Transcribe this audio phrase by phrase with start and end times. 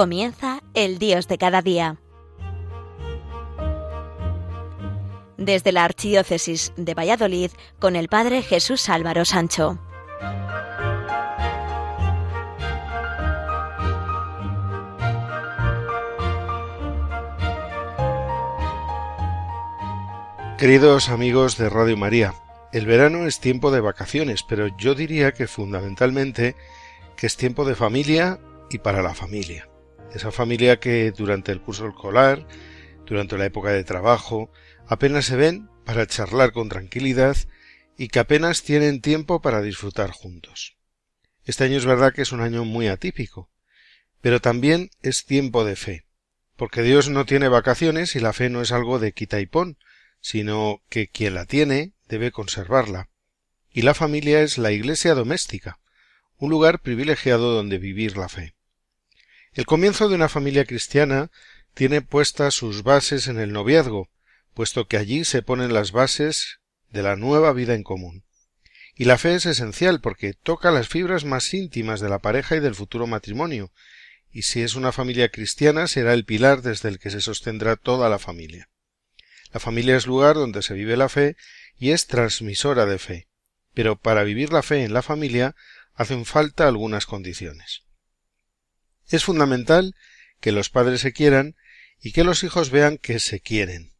[0.00, 2.00] Comienza el Dios de cada día.
[5.36, 9.78] Desde la Archidiócesis de Valladolid con el Padre Jesús Álvaro Sancho.
[20.56, 22.32] Queridos amigos de Radio María,
[22.72, 26.56] el verano es tiempo de vacaciones, pero yo diría que fundamentalmente
[27.16, 28.40] que es tiempo de familia
[28.70, 29.69] y para la familia.
[30.14, 32.46] Esa familia que durante el curso escolar,
[33.06, 34.50] durante la época de trabajo,
[34.86, 37.36] apenas se ven para charlar con tranquilidad
[37.96, 40.76] y que apenas tienen tiempo para disfrutar juntos.
[41.44, 43.50] Este año es verdad que es un año muy atípico,
[44.20, 46.06] pero también es tiempo de fe,
[46.56, 49.78] porque Dios no tiene vacaciones y la fe no es algo de quita y pon,
[50.20, 53.08] sino que quien la tiene debe conservarla.
[53.72, 55.78] Y la familia es la iglesia doméstica,
[56.36, 58.54] un lugar privilegiado donde vivir la fe.
[59.52, 61.30] El comienzo de una familia cristiana
[61.74, 64.08] tiene puestas sus bases en el noviazgo,
[64.54, 68.24] puesto que allí se ponen las bases de la nueva vida en común.
[68.94, 72.60] Y la fe es esencial porque toca las fibras más íntimas de la pareja y
[72.60, 73.72] del futuro matrimonio,
[74.30, 78.08] y si es una familia cristiana será el pilar desde el que se sostendrá toda
[78.08, 78.68] la familia.
[79.52, 81.36] La familia es lugar donde se vive la fe
[81.76, 83.28] y es transmisora de fe.
[83.74, 85.56] Pero para vivir la fe en la familia
[85.94, 87.82] hacen falta algunas condiciones.
[89.10, 89.94] Es fundamental
[90.40, 91.56] que los padres se quieran
[92.00, 93.92] y que los hijos vean que se quieren.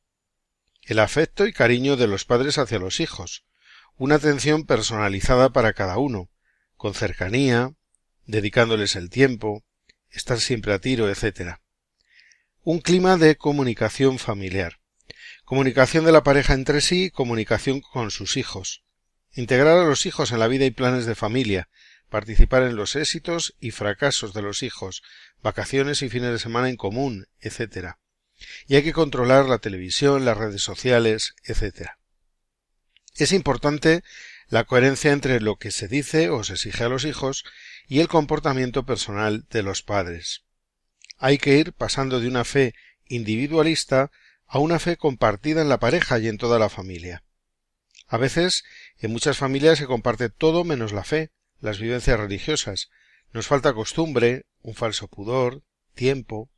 [0.82, 3.44] El afecto y cariño de los padres hacia los hijos,
[3.96, 6.30] una atención personalizada para cada uno,
[6.76, 7.74] con cercanía,
[8.26, 9.62] dedicándoles el tiempo,
[10.08, 11.58] estar siempre a tiro, etc.
[12.62, 14.80] Un clima de comunicación familiar
[15.50, 18.84] comunicación de la pareja entre sí comunicación con sus hijos,
[19.32, 21.68] integrar a los hijos en la vida y planes de familia,
[22.10, 25.02] participar en los éxitos y fracasos de los hijos,
[25.42, 27.94] vacaciones y fines de semana en común, etc.
[28.66, 31.92] Y hay que controlar la televisión, las redes sociales, etc.
[33.16, 34.02] Es importante
[34.48, 37.44] la coherencia entre lo que se dice o se exige a los hijos
[37.88, 40.44] y el comportamiento personal de los padres.
[41.18, 42.74] Hay que ir pasando de una fe
[43.06, 44.10] individualista
[44.46, 47.22] a una fe compartida en la pareja y en toda la familia.
[48.08, 48.64] A veces,
[48.98, 52.90] en muchas familias se comparte todo menos la fe, las vivencias religiosas.
[53.32, 55.62] Nos falta costumbre, un falso pudor,
[55.94, 56.50] tiempo.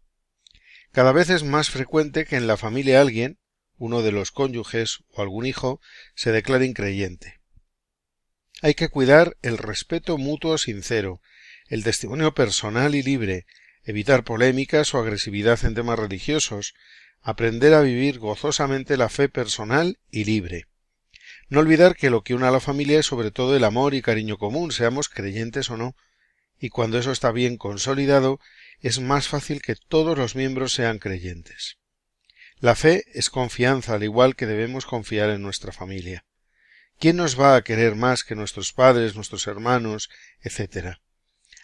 [0.91, 3.39] Cada vez es más frecuente que en la familia alguien,
[3.77, 5.81] uno de los cónyuges o algún hijo,
[6.15, 7.41] se declare increyente.
[8.61, 11.21] Hay que cuidar el respeto mutuo sincero,
[11.69, 13.47] el testimonio personal y libre,
[13.83, 16.75] evitar polémicas o agresividad en temas religiosos,
[17.21, 20.69] aprender a vivir gozosamente la fe personal y libre.
[21.53, 24.01] No olvidar que lo que une a la familia es sobre todo el amor y
[24.01, 25.95] cariño común, seamos creyentes o no,
[26.59, 28.41] y cuando eso está bien consolidado,
[28.81, 31.77] es más fácil que todos los miembros sean creyentes.
[32.59, 36.25] La fe es confianza, al igual que debemos confiar en nuestra familia.
[36.99, 40.09] ¿Quién nos va a querer más que nuestros padres, nuestros hermanos,
[40.41, 41.03] etcétera?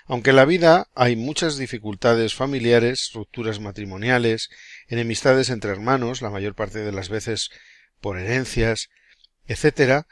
[0.05, 4.51] Aunque en la vida hay muchas dificultades familiares, rupturas matrimoniales,
[4.87, 7.49] enemistades entre hermanos, la mayor parte de las veces
[8.03, 8.91] por herencias,
[9.49, 10.05] etc.,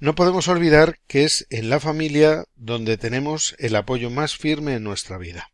[0.00, 4.84] no podemos olvidar que es en la familia donde tenemos el apoyo más firme en
[4.84, 5.50] nuestra vida.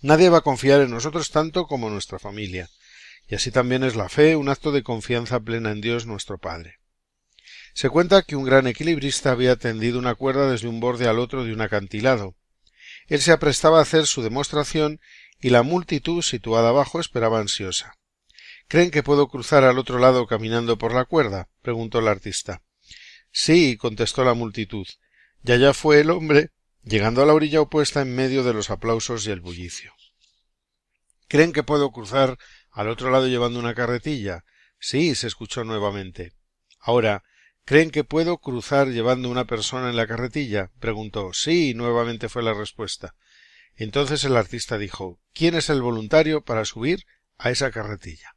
[0.00, 2.68] Nadie va a confiar en nosotros tanto como nuestra familia,
[3.28, 6.78] y así también es la fe un acto de confianza plena en Dios nuestro Padre.
[7.74, 11.44] Se cuenta que un gran equilibrista había tendido una cuerda desde un borde al otro
[11.44, 12.36] de un acantilado,
[13.08, 15.00] él se aprestaba a hacer su demostración
[15.40, 17.94] y la multitud situada abajo esperaba ansiosa.
[18.72, 21.50] ¿Creen que puedo cruzar al otro lado caminando por la cuerda?
[21.60, 22.62] preguntó el artista.
[23.30, 24.86] Sí, contestó la multitud.
[25.44, 26.52] Y allá fue el hombre,
[26.82, 29.92] llegando a la orilla opuesta en medio de los aplausos y el bullicio.
[31.28, 32.38] ¿Creen que puedo cruzar
[32.70, 34.42] al otro lado llevando una carretilla?
[34.80, 36.32] Sí, se escuchó nuevamente.
[36.80, 37.24] Ahora,
[37.66, 40.70] ¿Creen que puedo cruzar llevando una persona en la carretilla?
[40.80, 41.34] preguntó.
[41.34, 43.16] Sí, nuevamente fue la respuesta.
[43.76, 47.04] Entonces el artista dijo ¿Quién es el voluntario para subir
[47.36, 48.34] a esa carretilla?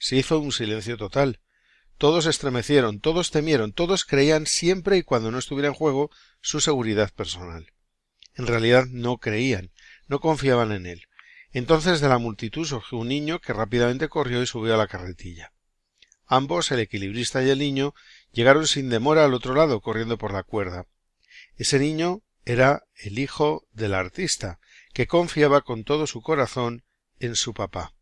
[0.00, 1.40] Se hizo un silencio total.
[1.98, 6.10] Todos estremecieron, todos temieron, todos creían siempre y cuando no estuviera en juego
[6.40, 7.70] su seguridad personal.
[8.34, 9.72] En realidad no creían,
[10.08, 11.02] no confiaban en él.
[11.52, 15.52] Entonces de la multitud surgió un niño que rápidamente corrió y subió a la carretilla.
[16.24, 17.92] Ambos, el equilibrista y el niño,
[18.32, 20.86] llegaron sin demora al otro lado, corriendo por la cuerda.
[21.56, 24.60] Ese niño era el hijo del artista,
[24.94, 26.84] que confiaba con todo su corazón
[27.18, 27.92] en su papá.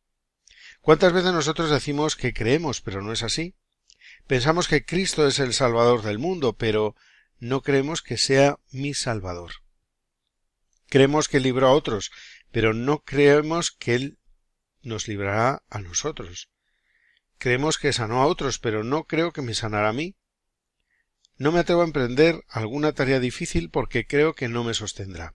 [0.88, 3.54] ¿Cuántas veces nosotros decimos que creemos, pero no es así?
[4.26, 6.96] Pensamos que Cristo es el Salvador del mundo, pero
[7.38, 9.50] no creemos que sea mi Salvador.
[10.88, 12.10] Creemos que libró a otros,
[12.52, 14.18] pero no creemos que Él
[14.80, 16.48] nos librará a nosotros.
[17.36, 20.16] Creemos que sanó a otros, pero no creo que me sanará a mí.
[21.36, 25.34] No me atrevo a emprender alguna tarea difícil porque creo que no me sostendrá.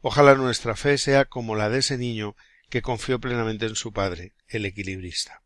[0.00, 2.34] Ojalá nuestra fe sea como la de ese niño
[2.74, 5.44] que confió plenamente en su padre, el equilibrista.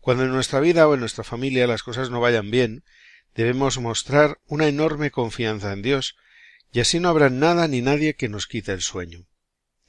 [0.00, 2.84] Cuando en nuestra vida o en nuestra familia las cosas no vayan bien,
[3.34, 6.16] debemos mostrar una enorme confianza en Dios,
[6.72, 9.26] y así no habrá nada ni nadie que nos quite el sueño.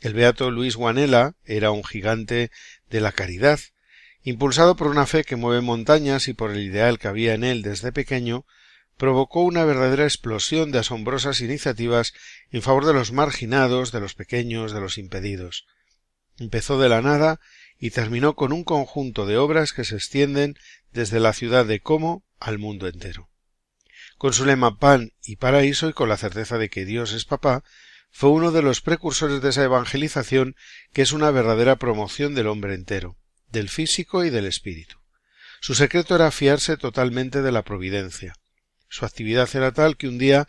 [0.02, 2.52] El beato Luis Guanela era un gigante
[2.90, 3.62] de la caridad,
[4.22, 7.62] impulsado por una fe que mueve montañas y por el ideal que había en él
[7.62, 8.46] desde pequeño,
[8.98, 12.14] provocó una verdadera explosión de asombrosas iniciativas
[12.52, 15.68] en favor de los marginados, de los pequeños, de los impedidos.
[16.38, 17.40] Empezó de la nada
[17.78, 20.56] y terminó con un conjunto de obras que se extienden
[20.92, 23.30] desde la ciudad de Como al mundo entero.
[24.18, 27.64] Con su lema pan y paraíso y con la certeza de que Dios es papá,
[28.12, 30.56] fue uno de los precursores de esa evangelización
[30.94, 33.18] que es una verdadera promoción del hombre entero,
[33.50, 34.98] del físico y del espíritu.
[35.62, 38.36] Su secreto era fiarse totalmente de la providencia,
[38.94, 40.48] su actividad era tal que un día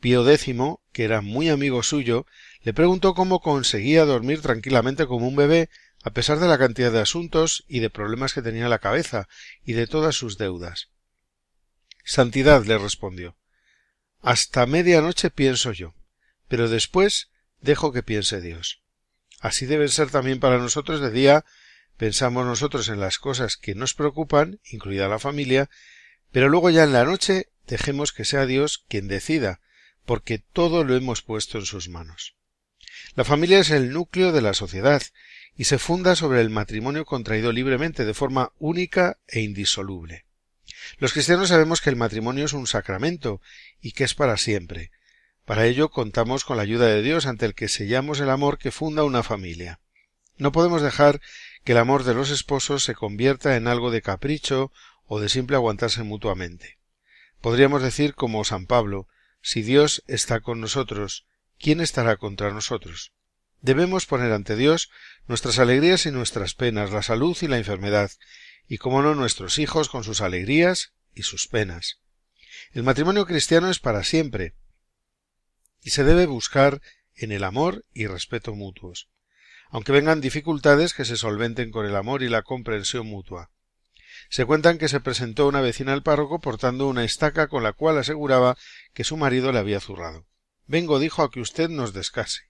[0.00, 0.54] Pío X,
[0.92, 2.26] que era muy amigo suyo,
[2.66, 5.70] le preguntó cómo conseguía dormir tranquilamente como un bebé
[6.02, 9.28] a pesar de la cantidad de asuntos y de problemas que tenía en la cabeza
[9.64, 10.88] y de todas sus deudas.
[12.04, 13.36] Santidad le respondió.
[14.20, 15.94] Hasta media noche pienso yo,
[16.48, 17.30] pero después
[17.60, 18.82] dejo que piense Dios.
[19.38, 21.44] Así debe ser también para nosotros de día
[21.96, 25.70] pensamos nosotros en las cosas que nos preocupan, incluida la familia,
[26.32, 29.60] pero luego ya en la noche dejemos que sea Dios quien decida,
[30.04, 32.36] porque todo lo hemos puesto en sus manos.
[33.14, 35.02] La familia es el núcleo de la sociedad
[35.56, 40.26] y se funda sobre el matrimonio contraído libremente de forma única e indisoluble.
[40.98, 43.40] Los cristianos sabemos que el matrimonio es un sacramento
[43.80, 44.90] y que es para siempre.
[45.44, 48.72] Para ello contamos con la ayuda de Dios ante el que sellamos el amor que
[48.72, 49.80] funda una familia.
[50.38, 51.20] No podemos dejar
[51.64, 54.72] que el amor de los esposos se convierta en algo de capricho
[55.06, 56.78] o de simple aguantarse mutuamente.
[57.40, 59.08] Podríamos decir como San Pablo,
[59.40, 61.26] si Dios está con nosotros,
[61.58, 63.12] ¿quién estará contra nosotros?
[63.60, 64.90] Debemos poner ante Dios
[65.26, 68.10] nuestras alegrías y nuestras penas, la salud y la enfermedad,
[68.68, 72.00] y como no nuestros hijos con sus alegrías y sus penas.
[72.72, 74.54] El matrimonio cristiano es para siempre,
[75.82, 76.80] y se debe buscar
[77.14, 79.08] en el amor y respeto mutuos,
[79.70, 83.50] aunque vengan dificultades que se solventen con el amor y la comprensión mutua.
[84.28, 87.98] Se cuentan que se presentó una vecina al párroco portando una estaca con la cual
[87.98, 88.56] aseguraba
[88.92, 90.26] que su marido le había zurrado.
[90.66, 92.42] Vengo, dijo, a que usted nos descase.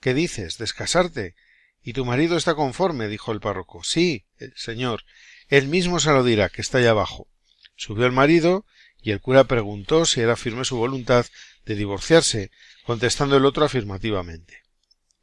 [0.00, 0.58] ¿Qué dices?
[0.58, 1.34] ¿Descasarte?
[1.82, 3.08] ¿Y tu marido está conforme?
[3.08, 3.84] dijo el párroco.
[3.84, 5.04] Sí, eh, señor.
[5.48, 7.28] Él mismo se lo dirá, que está allá abajo.
[7.76, 8.64] Subió el marido,
[9.02, 11.26] y el cura preguntó si era firme su voluntad
[11.66, 12.50] de divorciarse,
[12.84, 14.62] contestando el otro afirmativamente.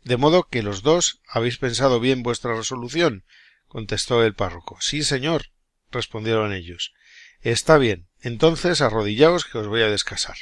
[0.03, 3.25] De modo que los dos habéis pensado bien vuestra resolución,
[3.67, 4.77] contestó el párroco.
[4.81, 5.51] Sí, señor
[5.91, 6.93] respondieron ellos.
[7.41, 10.37] Está bien, entonces arrodillaos que os voy a descasar.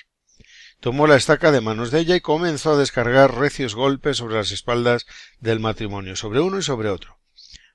[0.80, 4.52] Tomó la estaca de manos de ella y comenzó a descargar recios golpes sobre las
[4.52, 5.06] espaldas
[5.40, 7.20] del matrimonio, sobre uno y sobre otro.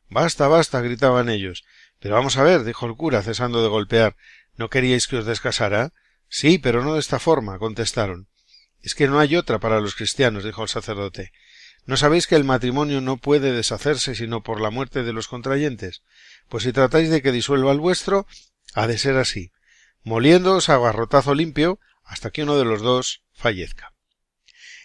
[0.09, 1.65] Basta, basta, gritaban ellos.
[2.01, 4.17] Pero vamos a ver, dijo el cura, cesando de golpear.
[4.57, 5.93] ¿No queríais que os descasara?
[6.29, 8.29] Sí, pero no de esta forma, contestaron.
[8.81, 11.33] Es que no hay otra para los cristianos, dijo el sacerdote.
[11.87, 16.03] ¿No sabéis que el matrimonio no puede deshacerse sino por la muerte de los contrayentes?
[16.49, 18.27] Pues si tratáis de que disuelva el vuestro,
[18.75, 19.53] ha de ser así,
[20.03, 23.93] moliéndoos a garrotazo limpio hasta que uno de los dos fallezca.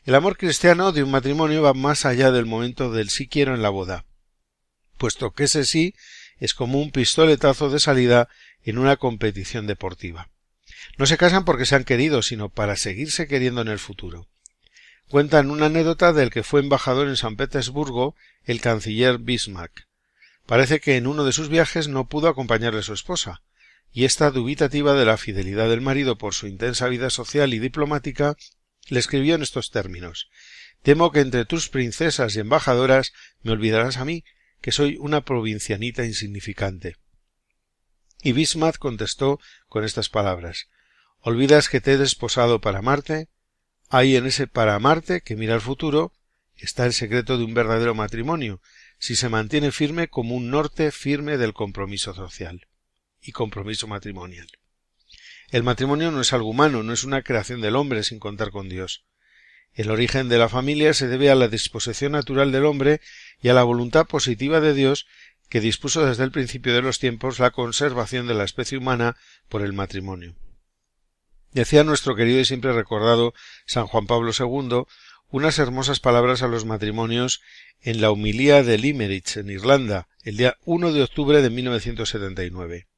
[0.03, 3.61] El amor cristiano de un matrimonio va más allá del momento del sí quiero en
[3.61, 4.05] la boda,
[4.97, 5.93] puesto que ese sí
[6.37, 8.29] es como un pistoletazo de salida
[8.63, 10.29] en una competición deportiva.
[10.97, 14.27] No se casan porque se han querido, sino para seguirse queriendo en el futuro.
[15.09, 19.87] Cuentan una anécdota del que fue embajador en San Petersburgo el canciller Bismarck.
[20.45, 23.41] Parece que en uno de sus viajes no pudo acompañarle su esposa,
[23.91, 28.35] y esta dubitativa de la fidelidad del marido por su intensa vida social y diplomática,
[28.87, 30.29] le escribió en estos términos
[30.81, 34.23] Temo que entre tus princesas y embajadoras me olvidarás a mí,
[34.61, 36.95] que soy una provincianita insignificante.
[38.21, 40.69] Y Bismarck contestó con estas palabras
[41.21, 43.27] ¿Olvidas que te he desposado para amarte?
[43.89, 46.13] Hay en ese para amarte que mira al futuro
[46.55, 48.61] está el secreto de un verdadero matrimonio,
[48.99, 52.68] si se mantiene firme como un norte firme del compromiso social
[53.21, 54.47] y compromiso matrimonial.
[55.51, 58.69] El matrimonio no es algo humano, no es una creación del hombre sin contar con
[58.69, 59.05] Dios.
[59.73, 63.01] El origen de la familia se debe a la disposición natural del hombre
[63.41, 65.07] y a la voluntad positiva de Dios
[65.49, 69.63] que dispuso desde el principio de los tiempos la conservación de la especie humana por
[69.63, 70.35] el matrimonio.
[71.51, 73.33] Decía nuestro querido y siempre recordado
[73.65, 74.83] San Juan Pablo II
[75.31, 77.41] unas hermosas palabras a los matrimonios
[77.81, 82.88] en la humilía de Limerick, en Irlanda, el día 1 de octubre de 1979.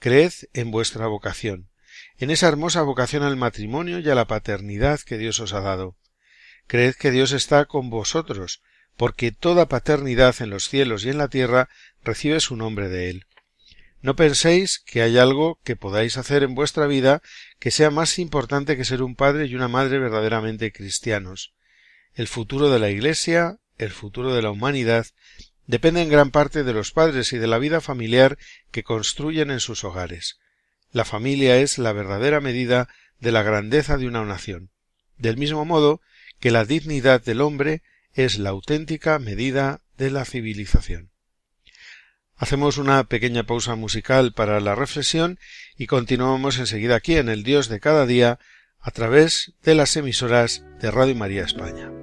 [0.00, 1.68] Creed en vuestra vocación,
[2.16, 5.98] en esa hermosa vocación al matrimonio y a la paternidad que Dios os ha dado.
[6.66, 8.62] Creed que Dios está con vosotros,
[8.96, 11.68] porque toda paternidad en los cielos y en la tierra
[12.02, 13.26] recibe su nombre de Él.
[14.00, 17.20] No penséis que hay algo que podáis hacer en vuestra vida
[17.58, 21.52] que sea más importante que ser un padre y una madre verdaderamente cristianos.
[22.14, 25.08] El futuro de la Iglesia, el futuro de la humanidad,
[25.70, 28.38] depende en gran parte de los padres y de la vida familiar
[28.72, 30.40] que construyen en sus hogares.
[30.90, 32.88] La familia es la verdadera medida
[33.20, 34.70] de la grandeza de una nación,
[35.16, 36.00] del mismo modo
[36.40, 37.82] que la dignidad del hombre
[38.14, 41.12] es la auténtica medida de la civilización.
[42.36, 45.38] Hacemos una pequeña pausa musical para la reflexión
[45.76, 48.40] y continuamos enseguida aquí en el Dios de cada día
[48.80, 51.99] a través de las emisoras de Radio María España.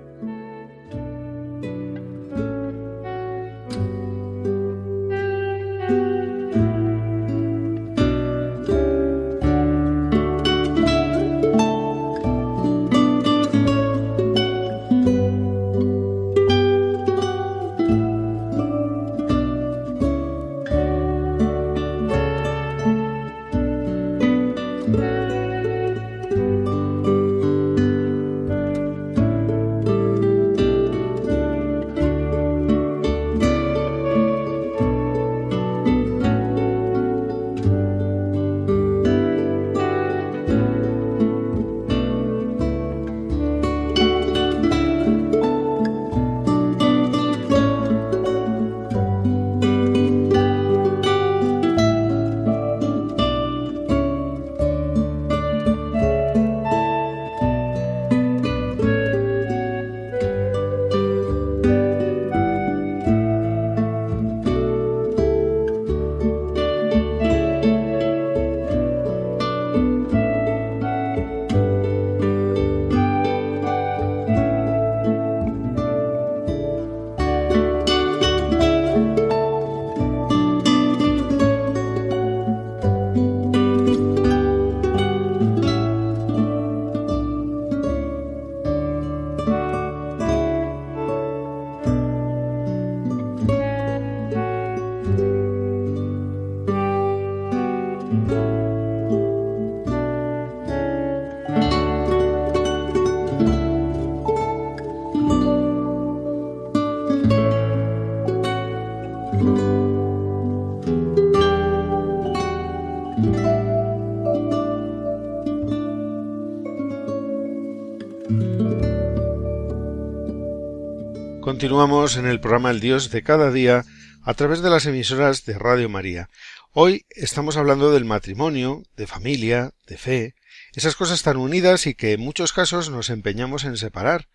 [121.67, 123.83] Continuamos en el programa El Dios de cada día
[124.23, 126.29] a través de las emisoras de Radio María.
[126.71, 130.35] Hoy estamos hablando del matrimonio, de familia, de fe,
[130.75, 134.29] esas cosas tan unidas y que en muchos casos nos empeñamos en separar.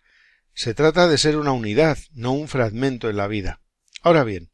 [0.53, 3.61] Se trata de ser una unidad, no un fragmento en la vida.
[4.03, 4.51] Ahora bien,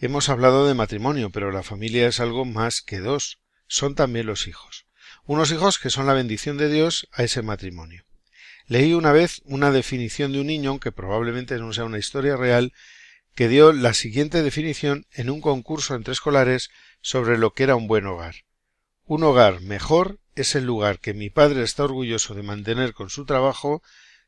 [0.00, 4.48] hemos hablado de matrimonio, pero la familia es algo más que dos, son también los
[4.48, 4.88] hijos.
[5.26, 8.04] Unos hijos que son la bendición de Dios a ese matrimonio.
[8.66, 12.72] Leí una vez una definición de un niño, aunque probablemente no sea una historia real,
[13.34, 16.70] que dio la siguiente definición en un concurso entre escolares
[17.00, 18.44] sobre lo que era un buen hogar.
[19.04, 23.24] Un hogar mejor es el lugar que mi padre está orgulloso de mantener con su
[23.24, 23.82] trabajo,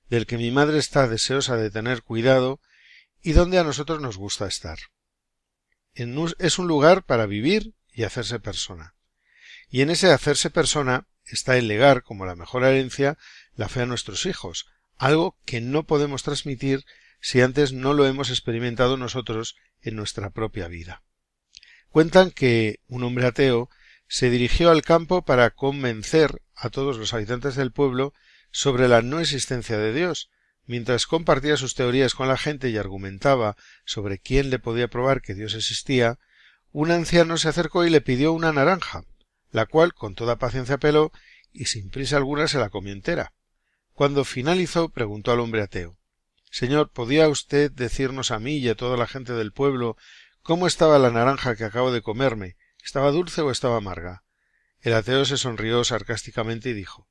[0.08, 2.60] del que mi madre está deseosa de tener cuidado
[3.22, 4.78] y donde a nosotros nos gusta estar.
[5.94, 8.94] Es un lugar para vivir y hacerse persona.
[9.68, 13.18] Y en ese hacerse persona está el legar, como la mejor herencia,
[13.58, 16.84] la fe a nuestros hijos, algo que no podemos transmitir
[17.20, 21.02] si antes no lo hemos experimentado nosotros en nuestra propia vida.
[21.88, 23.68] Cuentan que un hombre ateo
[24.06, 28.14] se dirigió al campo para convencer a todos los habitantes del pueblo
[28.52, 30.30] sobre la no existencia de Dios,
[30.64, 35.34] mientras compartía sus teorías con la gente y argumentaba sobre quién le podía probar que
[35.34, 36.20] Dios existía,
[36.70, 39.02] un anciano se acercó y le pidió una naranja,
[39.50, 41.10] la cual con toda paciencia peló
[41.52, 43.32] y sin prisa alguna se la comió entera.
[43.98, 45.98] Cuando finalizó, preguntó al hombre ateo
[46.52, 49.96] Señor, ¿podía usted decirnos a mí y a toda la gente del pueblo
[50.42, 52.56] cómo estaba la naranja que acabo de comerme?
[52.80, 54.22] ¿Estaba dulce o estaba amarga?
[54.82, 57.08] El ateo se sonrió sarcásticamente y dijo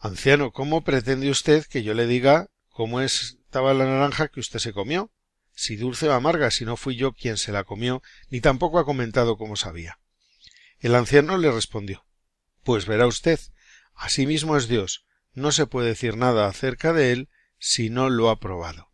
[0.00, 4.72] Anciano, ¿cómo pretende usted que yo le diga cómo estaba la naranja que usted se
[4.72, 5.12] comió?
[5.54, 8.84] Si dulce o amarga, si no fui yo quien se la comió, ni tampoco ha
[8.84, 10.00] comentado cómo sabía.
[10.80, 12.04] El anciano le respondió
[12.64, 13.38] Pues verá usted,
[13.94, 18.30] así mismo es Dios, no se puede decir nada acerca de él si no lo
[18.30, 18.88] ha probado.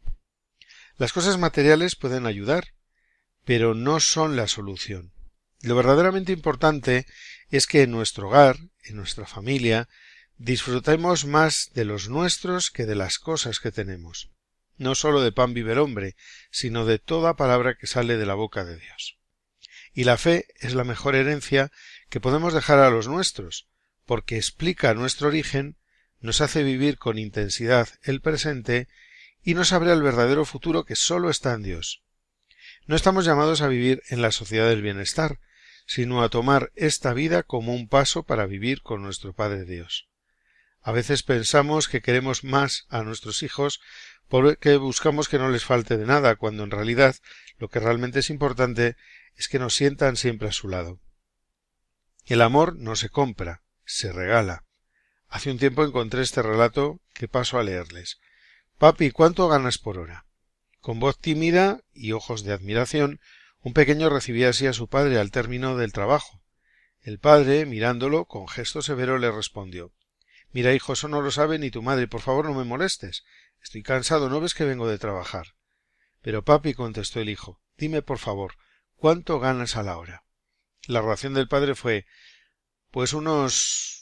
[0.99, 2.75] Las cosas materiales pueden ayudar,
[3.45, 5.13] pero no son la solución.
[5.63, 7.07] Lo verdaderamente importante
[7.51, 9.89] es que en nuestro hogar, en nuestra familia,
[10.37, 14.31] disfrutemos más de los nuestros que de las cosas que tenemos.
[14.79, 16.17] No sólo de pan vive el hombre,
[16.51, 19.19] sino de toda palabra que sale de la boca de Dios.
[19.93, 21.73] Y la fe es la mejor herencia
[22.11, 23.69] que podemos dejar a los nuestros,
[24.05, 25.79] porque explica nuestro origen,
[26.27, 28.89] nos hace vivir con intensidad el presente
[29.45, 32.03] y nos abre al verdadero futuro que sólo está en Dios.
[32.87, 35.39] No estamos llamados a vivir en la sociedad del bienestar,
[35.87, 40.09] sino a tomar esta vida como un paso para vivir con nuestro Padre Dios.
[40.83, 43.81] A veces pensamos que queremos más a nuestros hijos
[44.29, 47.15] porque buscamos que no les falte de nada, cuando en realidad
[47.59, 48.97] lo que realmente es importante
[49.37, 50.99] es que nos sientan siempre a su lado.
[52.25, 54.66] El amor no se compra, se regala.
[55.29, 58.21] Hace un tiempo encontré este relato que paso a leerles.
[58.79, 60.27] Papi, ¿cuánto ganas por hora?
[60.81, 63.21] Con voz tímida y ojos de admiración,
[63.61, 66.43] un pequeño recibía así a su padre al término del trabajo.
[67.01, 69.93] El padre, mirándolo, con gesto severo le respondió
[70.53, 72.09] Mira, hijo, eso no lo sabe ni tu madre.
[72.09, 73.25] Por favor, no me molestes.
[73.63, 74.31] Estoy cansado.
[74.31, 75.55] ¿No ves que vengo de trabajar?
[76.23, 78.55] Pero papi, contestó el hijo, dime, por favor,
[78.97, 80.25] ¿cuánto ganas a la hora?
[80.89, 82.07] La reacción del padre fue
[82.91, 83.96] pues unos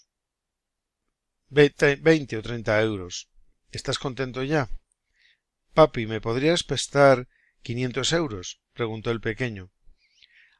[1.49, 3.29] veinte o treinta euros.
[3.71, 4.69] ¿Estás contento ya?
[5.75, 7.29] Papi, ¿me podrías prestar
[7.63, 8.61] quinientos euros?
[8.73, 9.71] preguntó el pequeño.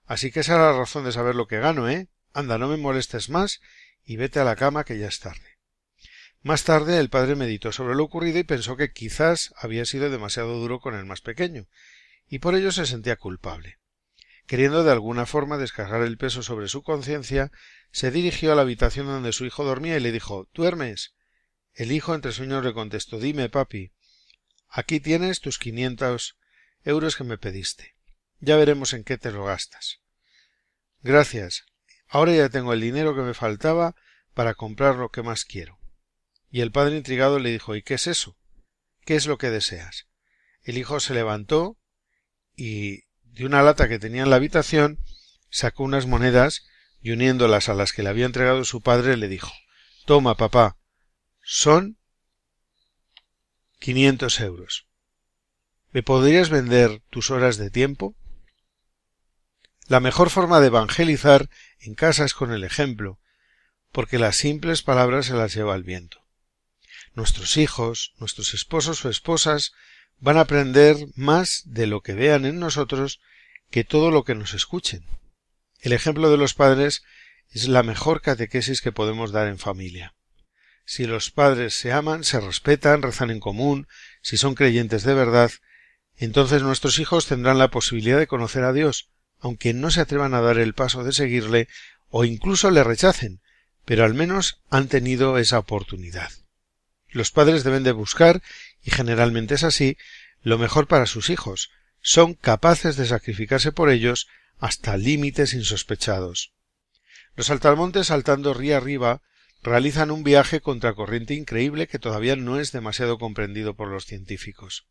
[0.07, 2.09] Así que esa es la razón de saber lo que gano, ¿eh?
[2.33, 3.61] Anda, no me molestes más
[4.05, 5.59] y vete a la cama que ya es tarde.
[6.43, 10.59] Más tarde el padre meditó sobre lo ocurrido y pensó que quizás había sido demasiado
[10.59, 11.69] duro con el más pequeño,
[12.29, 13.79] y por ello se sentía culpable.
[14.47, 17.51] Queriendo de alguna forma descargar el peso sobre su conciencia,
[17.91, 21.15] se dirigió a la habitación donde su hijo dormía y le dijo ¿Duermes?
[21.73, 23.93] El hijo entre sueños le contestó Dime, papi.
[24.69, 26.37] Aquí tienes tus quinientos
[26.83, 27.97] euros que me pediste.
[28.41, 30.01] Ya veremos en qué te lo gastas.
[31.03, 31.65] Gracias.
[32.09, 33.97] Ahora ya tengo el dinero que me faltaba
[34.35, 35.79] para comprar lo que más quiero.
[36.51, 38.37] Y el padre intrigado le dijo ¿Y qué es eso?
[39.05, 40.09] ¿Qué es lo que deseas?
[40.63, 41.79] El hijo se levantó
[42.57, 43.04] y
[43.35, 45.01] de una lata que tenía en la habitación
[45.51, 46.67] sacó unas monedas
[47.03, 49.53] y uniéndolas a las que le había entregado su padre le dijo
[50.07, 50.79] Toma, papá.
[51.43, 51.99] Son
[53.81, 54.87] quinientos euros.
[55.91, 58.15] ¿Me podrías vender tus horas de tiempo?
[59.89, 63.19] La mejor forma de evangelizar en casa es con el ejemplo,
[63.93, 66.25] porque las simples palabras se las lleva el viento.
[67.15, 69.73] Nuestros hijos, nuestros esposos o esposas
[70.19, 73.21] van a aprender más de lo que vean en nosotros
[73.71, 75.07] que todo lo que nos escuchen.
[75.81, 77.03] El ejemplo de los padres
[77.51, 80.15] es la mejor catequesis que podemos dar en familia.
[80.85, 83.89] Si los padres se aman, se respetan, rezan en común,
[84.23, 85.51] si son creyentes de verdad,
[86.17, 89.09] entonces nuestros hijos tendrán la posibilidad de conocer a Dios,
[89.41, 91.69] aunque no se atrevan a dar el paso de seguirle
[92.09, 93.41] o incluso le rechacen,
[93.85, 96.31] pero al menos han tenido esa oportunidad.
[97.09, 98.43] Los padres deben de buscar,
[98.85, 99.97] y generalmente es así,
[100.43, 101.71] lo mejor para sus hijos,
[102.01, 106.53] son capaces de sacrificarse por ellos hasta límites insospechados.
[107.35, 109.23] Los saltamontes saltando río arriba
[109.63, 114.87] realizan un viaje contracorriente increíble que todavía no es demasiado comprendido por los científicos.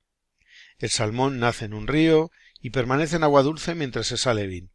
[0.80, 4.72] El salmón nace en un río y permanece en agua dulce mientras es alevín.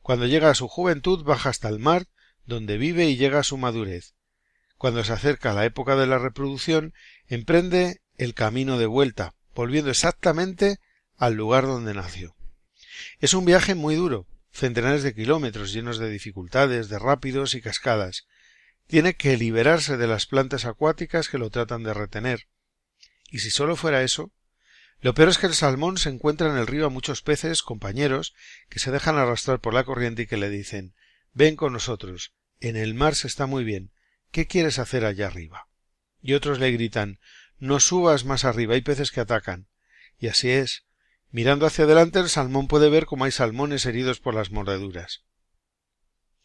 [0.00, 2.06] Cuando llega a su juventud baja hasta el mar,
[2.46, 4.14] donde vive y llega a su madurez.
[4.76, 6.94] Cuando se acerca la época de la reproducción,
[7.26, 10.78] emprende el camino de vuelta, volviendo exactamente
[11.16, 12.36] al lugar donde nació.
[13.20, 18.26] Es un viaje muy duro, centenares de kilómetros llenos de dificultades, de rápidos y cascadas.
[18.86, 22.48] Tiene que liberarse de las plantas acuáticas que lo tratan de retener.
[23.30, 24.32] Y si solo fuera eso,
[25.00, 28.34] lo peor es que el salmón se encuentra en el río a muchos peces, compañeros,
[28.68, 30.94] que se dejan arrastrar por la corriente y que le dicen
[31.32, 32.32] Ven con nosotros.
[32.60, 33.90] En el mar se está muy bien.
[34.30, 35.68] ¿Qué quieres hacer allá arriba?
[36.22, 37.18] Y otros le gritan
[37.64, 39.68] No subas más arriba, hay peces que atacan.
[40.18, 40.84] Y así es.
[41.30, 45.24] Mirando hacia adelante el salmón puede ver cómo hay salmones heridos por las mordeduras.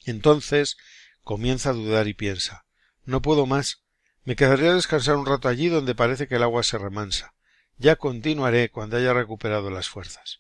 [0.06, 0.78] Entonces
[1.22, 2.64] comienza a dudar y piensa
[3.04, 3.84] No puedo más.
[4.24, 7.34] Me quedaré a descansar un rato allí donde parece que el agua se remansa.
[7.78, 10.40] Ya continuaré cuando haya recuperado las fuerzas.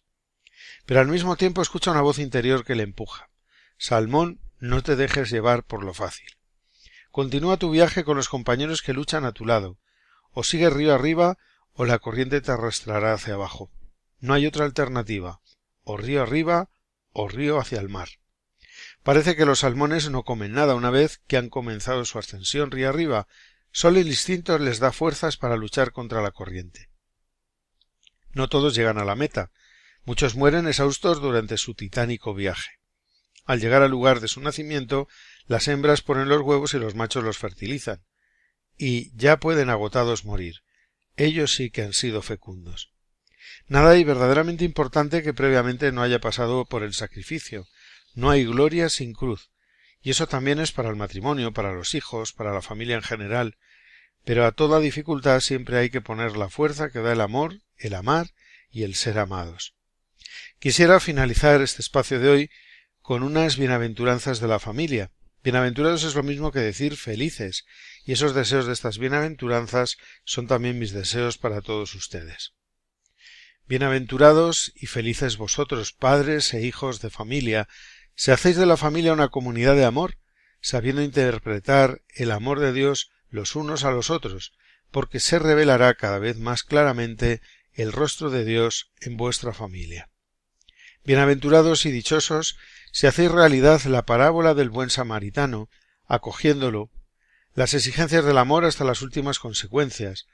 [0.85, 3.29] Pero al mismo tiempo escucha una voz interior que le empuja.
[3.77, 6.37] Salmón, no te dejes llevar por lo fácil.
[7.11, 9.77] Continúa tu viaje con los compañeros que luchan a tu lado.
[10.39, 11.37] O sigue río arriba
[11.73, 13.73] o la corriente te arrastrará hacia abajo.
[14.21, 15.41] No hay otra alternativa.
[15.83, 16.69] O río arriba
[17.11, 18.07] o río hacia el mar.
[19.03, 22.87] Parece que los salmones no comen nada una vez que han comenzado su ascensión río
[22.87, 23.27] arriba,
[23.73, 26.89] Solo el instinto les da fuerzas para luchar contra la corriente.
[28.31, 29.51] No todos llegan a la meta.
[30.05, 32.79] Muchos mueren exhaustos durante su titánico viaje.
[33.43, 35.09] Al llegar al lugar de su nacimiento,
[35.47, 38.05] las hembras ponen los huevos y los machos los fertilizan.
[38.81, 40.63] Y ya pueden agotados morir.
[41.17, 42.93] Ellos sí que han sido fecundos.
[43.67, 47.67] Nada hay verdaderamente importante que previamente no haya pasado por el sacrificio.
[48.15, 49.51] No hay gloria sin cruz.
[50.01, 53.57] Y eso también es para el matrimonio, para los hijos, para la familia en general.
[54.23, 57.95] Pero a toda dificultad siempre hay que poner la fuerza que da el amor, el
[57.95, 58.31] amar
[58.69, 59.75] y el ser amados.
[60.59, 62.51] Quisiera finalizar este espacio de hoy
[63.01, 65.11] con unas bienaventuranzas de la familia.
[65.41, 67.65] Bienaventurados es lo mismo que decir felices,
[68.03, 72.53] y esos deseos de estas bienaventuranzas son también mis deseos para todos ustedes.
[73.65, 77.69] Bienaventurados y felices vosotros, padres e hijos de familia,
[78.15, 80.17] si hacéis de la familia una comunidad de amor,
[80.59, 84.51] sabiendo interpretar el amor de Dios los unos a los otros,
[84.91, 90.09] porque se revelará cada vez más claramente el rostro de Dios en vuestra familia.
[91.05, 92.57] Bienaventurados y dichosos
[92.91, 95.69] si hacéis realidad la parábola del buen samaritano,
[96.05, 96.91] acogiéndolo,
[97.53, 100.27] las exigencias del amor hasta las últimas consecuencias,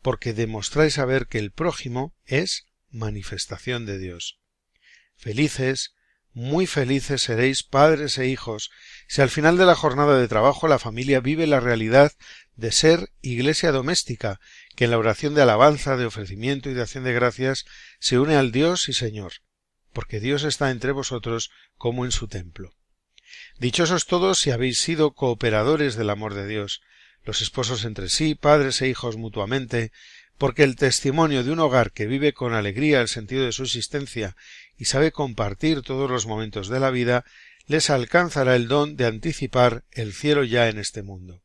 [0.00, 4.40] porque demostráis saber que el prójimo es manifestación de Dios.
[5.16, 5.94] Felices,
[6.34, 8.70] muy felices seréis padres e hijos
[9.06, 12.12] si al final de la jornada de trabajo la familia vive la realidad
[12.56, 14.40] de ser iglesia doméstica,
[14.74, 17.64] que en la oración de alabanza, de ofrecimiento y de acción de gracias
[17.98, 19.32] se une al Dios y Señor,
[19.92, 22.74] porque Dios está entre vosotros como en su templo.
[23.58, 26.82] Dichosos todos si habéis sido cooperadores del amor de Dios,
[27.24, 29.92] los esposos entre sí, padres e hijos mutuamente,
[30.38, 34.36] porque el testimonio de un hogar que vive con alegría el sentido de su existencia
[34.76, 37.24] y sabe compartir todos los momentos de la vida,
[37.66, 41.42] les alcanzará el don de anticipar el cielo ya en este mundo.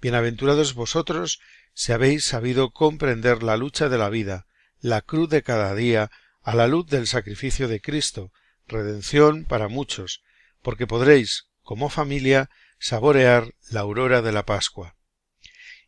[0.00, 1.40] Bienaventurados vosotros
[1.72, 4.46] si habéis sabido comprender la lucha de la vida,
[4.80, 6.10] la cruz de cada día,
[6.44, 8.30] a la luz del sacrificio de Cristo,
[8.68, 10.22] redención para muchos,
[10.62, 14.96] porque podréis, como familia, saborear la aurora de la Pascua.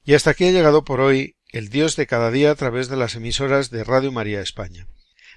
[0.02, 2.96] Y hasta aquí ha llegado por hoy el Dios de cada día a través de
[2.96, 4.88] las emisoras de Radio María España.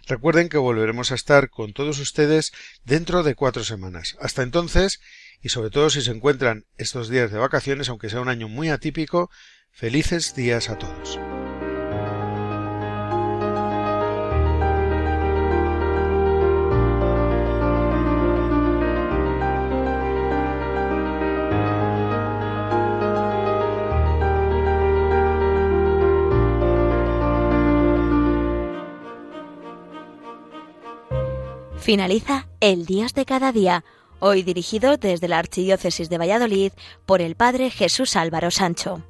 [0.08, 2.52] Recuerden que volveremos a estar con todos ustedes
[2.84, 4.18] dentro de cuatro semanas.
[4.22, 5.02] Hasta entonces,
[5.42, 8.70] y sobre todo si se encuentran estos días de vacaciones, aunque sea un año muy
[8.70, 9.30] atípico,
[9.72, 11.20] felices días a todos.
[31.90, 33.84] Finaliza El Dios de cada día,
[34.20, 36.72] hoy dirigido desde la Archidiócesis de Valladolid
[37.08, 39.09] por el Padre Jesús Álvaro Sancho.